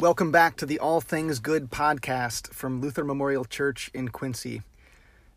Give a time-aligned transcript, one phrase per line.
[0.00, 4.62] Welcome back to the All Things Good podcast from Luther Memorial Church in Quincy.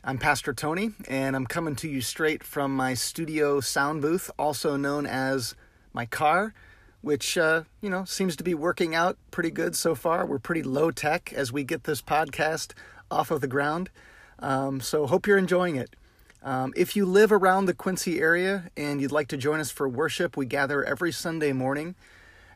[0.03, 4.75] I'm Pastor Tony, and I'm coming to you straight from my studio sound booth, also
[4.75, 5.53] known as
[5.93, 6.55] my car,
[7.01, 10.25] which, uh, you know, seems to be working out pretty good so far.
[10.25, 12.73] We're pretty low tech as we get this podcast
[13.11, 13.91] off of the ground.
[14.39, 15.95] Um, so, hope you're enjoying it.
[16.41, 19.87] Um, if you live around the Quincy area and you'd like to join us for
[19.87, 21.93] worship, we gather every Sunday morning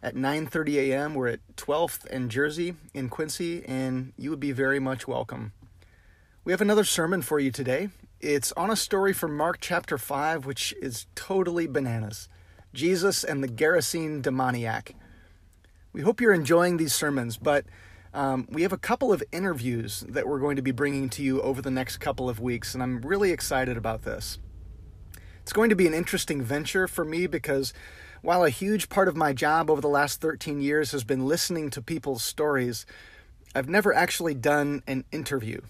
[0.03, 1.13] at 9:30 a.m.
[1.13, 5.53] We're at 12th and Jersey in Quincy, and you would be very much welcome.
[6.43, 7.89] We have another sermon for you today.
[8.19, 12.29] It's on a story from Mark chapter 5, which is totally bananas.
[12.73, 14.95] Jesus and the Gerasene demoniac.
[15.93, 17.65] We hope you're enjoying these sermons, but
[18.13, 21.41] um, we have a couple of interviews that we're going to be bringing to you
[21.41, 24.39] over the next couple of weeks, and I'm really excited about this.
[25.41, 27.73] It's going to be an interesting venture for me because
[28.21, 31.69] while a huge part of my job over the last 13 years has been listening
[31.71, 32.85] to people's stories,
[33.55, 35.61] I've never actually done an interview.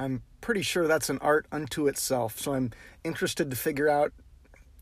[0.00, 2.72] I'm pretty sure that's an art unto itself, so I'm
[3.04, 4.12] interested to figure out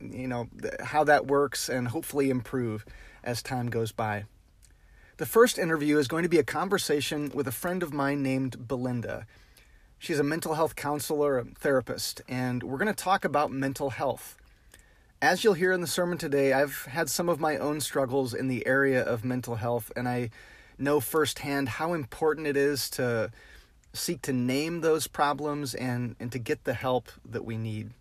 [0.01, 0.49] you know
[0.83, 2.85] how that works and hopefully improve
[3.25, 4.25] as time goes by.
[5.17, 8.69] The first interview is going to be a conversation with a friend of mine named
[8.69, 9.27] Belinda.
[9.99, 14.37] She's a mental health counselor, a therapist, and we're going to talk about mental health.
[15.23, 18.49] As you'll hear in the sermon today, I've had some of my own struggles in
[18.49, 20.31] the area of mental health, and I
[20.79, 23.31] know firsthand how important it is to
[23.95, 27.93] seek to name those problems and, and to get the help that we need.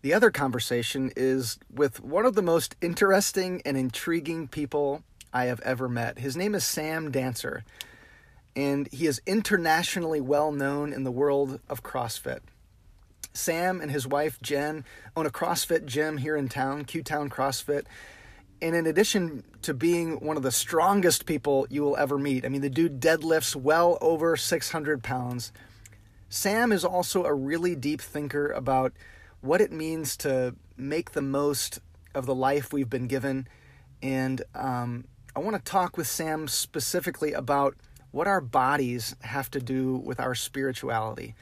[0.00, 5.60] The other conversation is with one of the most interesting and intriguing people I have
[5.60, 6.20] ever met.
[6.20, 7.64] His name is Sam Dancer,
[8.56, 12.40] and he is internationally well known in the world of CrossFit.
[13.32, 14.84] Sam and his wife Jen
[15.16, 17.84] own a CrossFit gym here in town, Q Town CrossFit.
[18.60, 22.48] And in addition to being one of the strongest people you will ever meet, I
[22.48, 25.52] mean, the dude deadlifts well over 600 pounds.
[26.28, 28.92] Sam is also a really deep thinker about
[29.40, 31.78] what it means to make the most
[32.14, 33.46] of the life we've been given.
[34.02, 35.04] And um,
[35.36, 37.76] I want to talk with Sam specifically about
[38.10, 41.34] what our bodies have to do with our spirituality.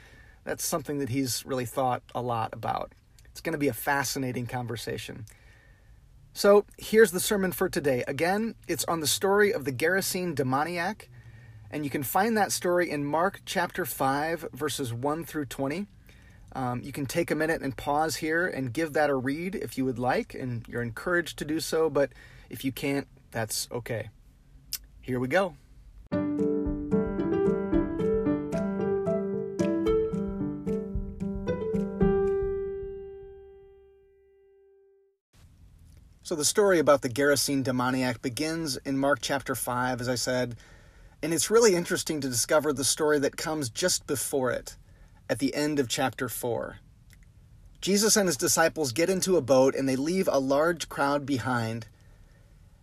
[0.47, 2.93] That's something that he's really thought a lot about.
[3.25, 5.25] It's going to be a fascinating conversation.
[6.31, 8.05] So here's the sermon for today.
[8.07, 11.09] Again, it's on the story of the Gerasene demoniac,
[11.69, 15.85] and you can find that story in Mark chapter 5, verses 1 through 20.
[16.53, 19.77] Um, you can take a minute and pause here and give that a read if
[19.77, 22.13] you would like, and you're encouraged to do so, but
[22.49, 24.11] if you can't, that's okay.
[25.01, 25.57] Here we go.
[36.27, 40.57] So the story about the Gerasene demoniac begins in Mark chapter 5, as I said,
[41.23, 44.75] and it's really interesting to discover the story that comes just before it,
[45.29, 46.79] at the end of chapter 4.
[47.79, 51.87] Jesus and his disciples get into a boat and they leave a large crowd behind.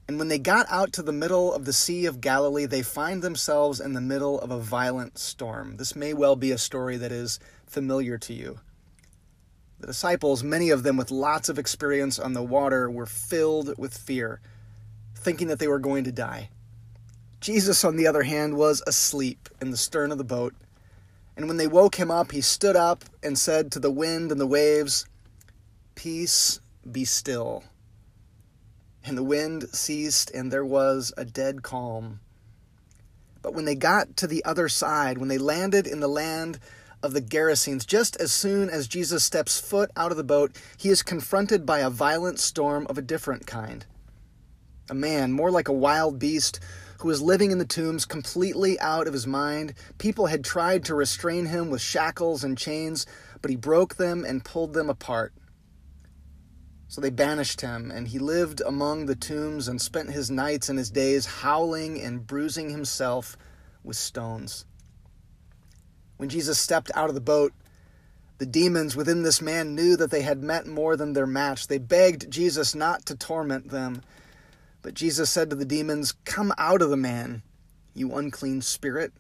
[0.09, 3.21] And when they got out to the middle of the Sea of Galilee, they find
[3.21, 5.77] themselves in the middle of a violent storm.
[5.77, 8.61] This may well be a story that is familiar to you.
[9.85, 13.95] The disciples, many of them with lots of experience on the water, were filled with
[13.95, 14.41] fear,
[15.15, 16.49] thinking that they were going to die.
[17.39, 20.55] Jesus, on the other hand, was asleep in the stern of the boat.
[21.37, 24.41] And when they woke him up, he stood up and said to the wind and
[24.41, 25.05] the waves,
[25.95, 27.63] Peace, be still.
[29.05, 32.21] And the wind ceased, and there was a dead calm.
[33.43, 36.59] But when they got to the other side, when they landed in the land
[37.05, 40.89] of the Gerasenes, just as soon as Jesus steps foot out of the boat, he
[40.89, 43.85] is confronted by a violent storm of a different kind.
[44.89, 46.61] A man, more like a wild beast,
[47.01, 49.75] who was living in the tombs completely out of his mind.
[49.99, 53.05] People had tried to restrain him with shackles and chains,
[53.43, 55.35] but he broke them and pulled them apart.
[56.89, 60.79] So they banished him, and he lived among the tombs and spent his nights and
[60.79, 63.37] his days howling and bruising himself
[63.83, 64.65] with stones.
[66.17, 67.53] When Jesus stepped out of the boat,
[68.39, 71.69] the demons within this man knew that they had met more than their match.
[71.69, 74.03] They begged Jesus not to torment them.
[74.83, 77.43] But Jesus said to the demons, Come out of the man,
[77.95, 79.13] you unclean spirit.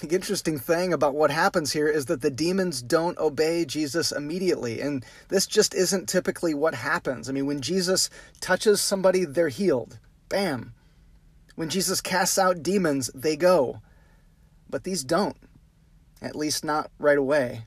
[0.00, 4.80] The interesting thing about what happens here is that the demons don't obey Jesus immediately.
[4.80, 7.28] And this just isn't typically what happens.
[7.28, 8.10] I mean, when Jesus
[8.40, 9.98] touches somebody, they're healed.
[10.28, 10.74] Bam.
[11.54, 13.80] When Jesus casts out demons, they go
[14.72, 15.36] but these don't,
[16.20, 17.66] at least not right away.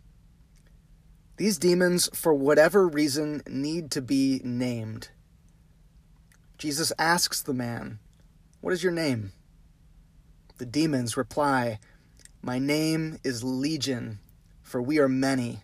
[1.38, 5.10] These demons, for whatever reason, need to be named.
[6.58, 8.00] Jesus asks the man,
[8.60, 9.32] What is your name?
[10.58, 11.80] The demons reply,
[12.42, 14.20] My name is Legion,
[14.64, 15.60] for we are many.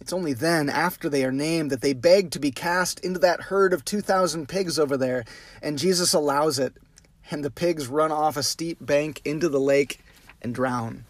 [0.00, 3.42] It's only then, after they are named, that they beg to be cast into that
[3.42, 5.24] herd of 2,000 pigs over there,
[5.60, 6.72] and Jesus allows it,
[7.30, 10.00] and the pigs run off a steep bank into the lake
[10.42, 11.04] and drown.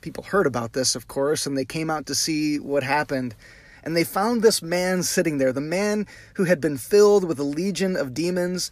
[0.00, 3.34] People heard about this, of course, and they came out to see what happened.
[3.82, 7.44] And they found this man sitting there, the man who had been filled with a
[7.44, 8.70] legion of demons,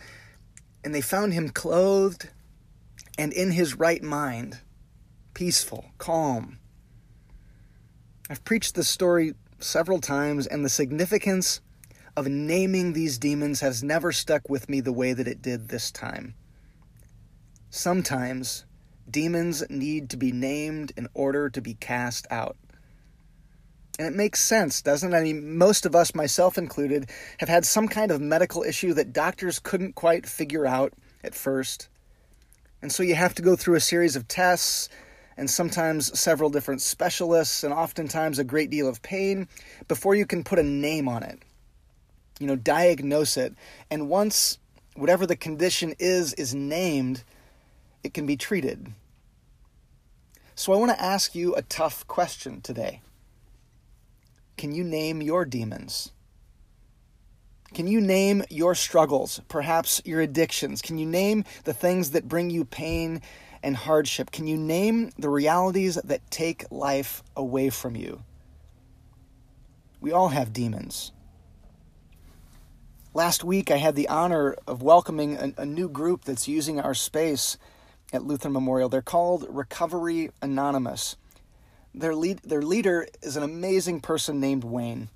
[0.85, 2.29] and they found him clothed
[3.19, 4.59] and in his right mind,
[5.35, 6.59] peaceful, calm.
[8.29, 11.61] I've preached this story several times, and the significance
[12.17, 15.91] of naming these demons has never stuck with me the way that it did this
[15.91, 16.35] time.
[17.71, 18.65] Sometimes
[19.11, 22.57] demons need to be named in order to be cast out.
[23.99, 25.17] And it makes sense, doesn't it?
[25.17, 29.13] I mean, most of us, myself included, have had some kind of medical issue that
[29.13, 30.93] doctors couldn't quite figure out
[31.25, 31.89] at first.
[32.83, 34.89] And so you have to go through a series of tests
[35.37, 39.49] and sometimes several different specialists and oftentimes a great deal of pain
[39.89, 41.43] before you can put a name on it.
[42.39, 43.55] You know, diagnose it.
[43.91, 44.59] And once
[44.95, 47.25] whatever the condition is is named,
[48.03, 48.93] it can be treated.
[50.55, 53.03] So I want to ask you a tough question today.
[54.57, 56.13] Can you name your demons?
[57.75, 60.81] Can you name your struggles, perhaps your addictions?
[60.81, 63.21] Can you name the things that bring you pain
[63.63, 64.31] and hardship?
[64.31, 68.23] Can you name the realities that take life away from you?
[70.01, 71.13] We all have demons.
[73.17, 76.93] Last week, I had the honor of welcoming a, a new group that's using our
[76.93, 77.57] space
[78.13, 78.91] at Lutheran Memorial.
[78.91, 81.17] They're called Recovery Anonymous.
[81.95, 85.09] Their lead, their leader is an amazing person named Wayne.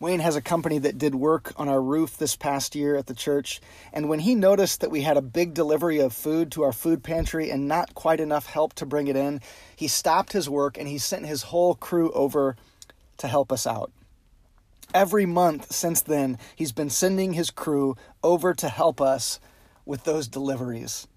[0.00, 3.12] Wayne has a company that did work on our roof this past year at the
[3.12, 3.60] church,
[3.92, 7.02] and when he noticed that we had a big delivery of food to our food
[7.02, 9.42] pantry and not quite enough help to bring it in,
[9.76, 12.56] he stopped his work and he sent his whole crew over
[13.18, 13.92] to help us out.
[14.94, 19.40] Every month since then, he's been sending his crew over to help us
[19.84, 21.08] with those deliveries.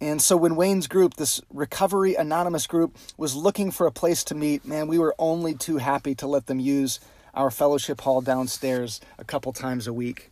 [0.00, 4.34] And so when Wayne's group, this Recovery Anonymous group, was looking for a place to
[4.34, 6.98] meet, man, we were only too happy to let them use
[7.32, 10.30] our fellowship hall downstairs a couple times a week.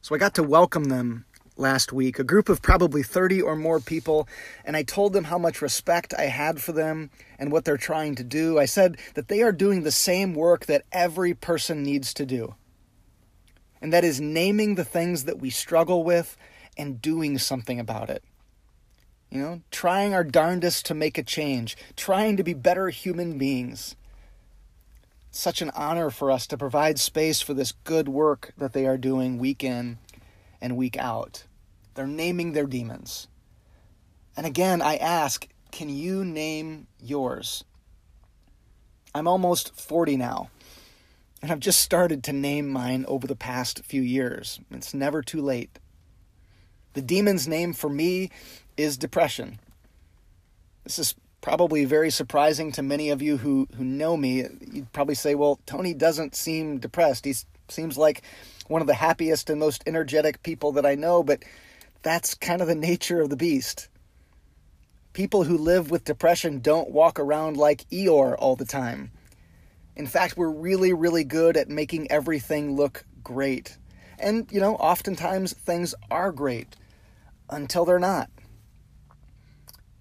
[0.00, 1.26] So I got to welcome them
[1.60, 4.26] last week, a group of probably 30 or more people,
[4.64, 8.16] and I told them how much respect I had for them and what they're trying
[8.16, 8.58] to do.
[8.58, 12.54] I said that they are doing the same work that every person needs to do.
[13.80, 16.36] And that is naming the things that we struggle with
[16.76, 18.24] and doing something about it.
[19.30, 23.94] You know, trying our darndest to make a change, trying to be better human beings.
[25.30, 28.98] Such an honor for us to provide space for this good work that they are
[28.98, 29.98] doing week in
[30.60, 31.44] and week out.
[31.94, 33.28] They're naming their demons.
[34.36, 37.64] And again, I ask, can you name yours?
[39.14, 40.50] I'm almost 40 now,
[41.42, 44.60] and I've just started to name mine over the past few years.
[44.70, 45.78] It's never too late.
[46.94, 48.30] The demon's name for me
[48.76, 49.58] is depression.
[50.84, 54.46] This is probably very surprising to many of you who, who know me.
[54.72, 57.24] You'd probably say, well, Tony doesn't seem depressed.
[57.24, 57.34] He
[57.68, 58.22] seems like
[58.68, 61.42] one of the happiest and most energetic people that I know, but
[62.02, 63.88] that's kind of the nature of the beast.
[65.12, 69.10] People who live with depression don't walk around like Eeyore all the time.
[69.96, 73.76] In fact, we're really, really good at making everything look great.
[74.18, 76.76] And, you know, oftentimes things are great
[77.50, 78.30] until they're not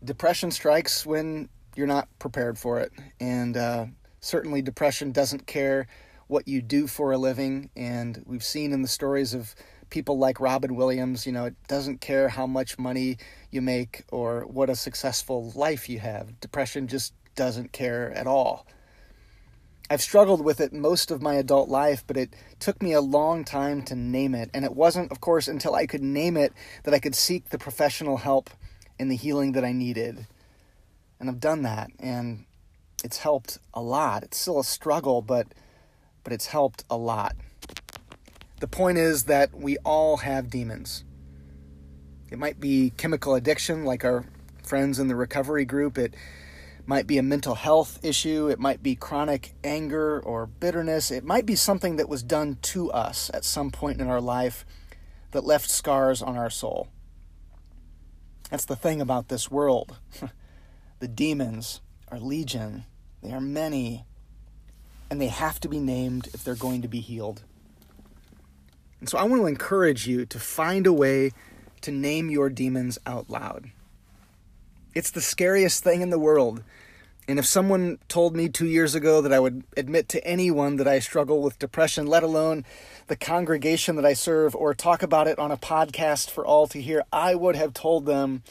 [0.03, 2.91] depression strikes when you're not prepared for it.
[3.19, 3.85] And uh,
[4.19, 5.87] certainly, depression doesn't care
[6.27, 7.69] what you do for a living.
[7.75, 9.55] And we've seen in the stories of
[9.89, 13.17] people like Robin Williams, you know, it doesn't care how much money
[13.51, 16.39] you make or what a successful life you have.
[16.39, 18.65] Depression just doesn't care at all.
[19.89, 23.43] I've struggled with it most of my adult life, but it took me a long
[23.43, 24.51] time to name it.
[24.53, 26.53] And it wasn't, of course, until I could name it
[26.83, 28.51] that I could seek the professional help
[28.99, 30.27] and the healing that I needed.
[31.19, 32.45] And I've done that and
[33.03, 34.23] it's helped a lot.
[34.23, 35.47] It's still a struggle, but
[36.23, 37.35] but it's helped a lot.
[38.59, 41.05] The point is that we all have demons.
[42.29, 44.25] It might be chemical addiction like our
[44.63, 45.97] friends in the recovery group.
[45.97, 46.13] It
[46.85, 48.49] might be a mental health issue.
[48.49, 51.09] It might be chronic anger or bitterness.
[51.09, 54.65] It might be something that was done to us at some point in our life
[55.31, 56.89] that left scars on our soul.
[58.49, 59.97] That's the thing about this world.
[60.99, 62.85] the demons are legion,
[63.21, 64.05] they are many,
[65.09, 67.43] and they have to be named if they're going to be healed.
[68.99, 71.31] And so I want to encourage you to find a way
[71.81, 73.71] to name your demons out loud.
[74.93, 76.63] It's the scariest thing in the world.
[77.27, 80.87] And if someone told me two years ago that I would admit to anyone that
[80.87, 82.65] I struggle with depression, let alone
[83.05, 86.81] the congregation that I serve, or talk about it on a podcast for all to
[86.81, 88.41] hear, I would have told them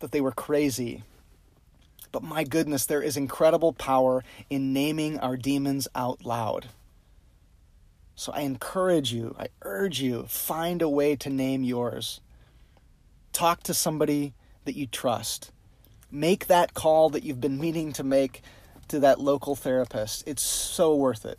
[0.00, 1.04] that they were crazy.
[2.10, 6.66] But my goodness, there is incredible power in naming our demons out loud.
[8.14, 12.20] So I encourage you, I urge you, find a way to name yours.
[13.32, 15.50] Talk to somebody that you trust.
[16.10, 18.42] Make that call that you've been meaning to make
[18.88, 20.22] to that local therapist.
[20.26, 21.38] It's so worth it.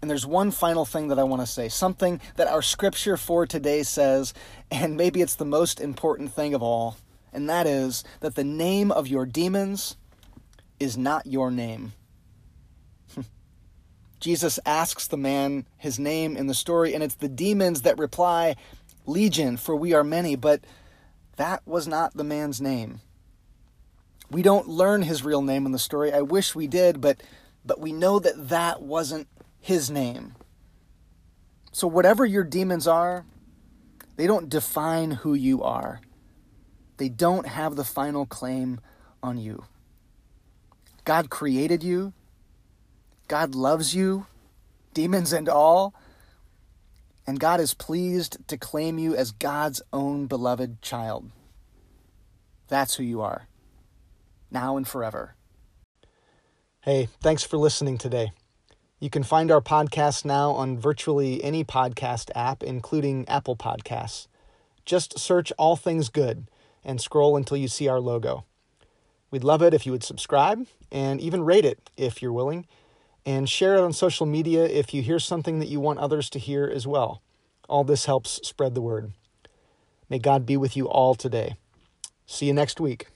[0.00, 3.46] And there's one final thing that I want to say, something that our scripture for
[3.46, 4.32] today says,
[4.70, 6.96] and maybe it's the most important thing of all
[7.32, 9.96] and that is that the name of your demons
[10.78, 11.92] is not your name.
[14.20, 18.54] Jesus asks the man his name in the story, and it's the demons that reply,
[19.06, 20.62] Legion, for we are many, but
[21.36, 23.00] that was not the man's name.
[24.30, 26.12] We don't learn his real name in the story.
[26.12, 27.22] I wish we did, but
[27.64, 30.34] but we know that that wasn't his name.
[31.72, 33.26] So whatever your demons are,
[34.16, 36.00] they don't define who you are.
[36.96, 38.80] They don't have the final claim
[39.22, 39.64] on you.
[41.04, 42.12] God created you.
[43.30, 44.26] God loves you,
[44.92, 45.94] demons and all.
[47.28, 51.30] And God is pleased to claim you as God's own beloved child.
[52.66, 53.46] That's who you are,
[54.50, 55.36] now and forever.
[56.80, 58.32] Hey, thanks for listening today.
[58.98, 64.26] You can find our podcast now on virtually any podcast app, including Apple Podcasts.
[64.84, 66.48] Just search All Things Good
[66.82, 68.44] and scroll until you see our logo.
[69.30, 72.66] We'd love it if you would subscribe and even rate it if you're willing,
[73.26, 76.38] and share it on social media if you hear something that you want others to
[76.38, 77.22] hear as well.
[77.68, 79.12] All this helps spread the word.
[80.08, 81.54] May God be with you all today.
[82.26, 83.06] See you next week.